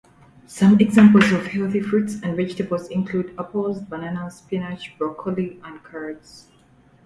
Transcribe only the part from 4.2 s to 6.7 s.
spinach, broccoli, and carrots.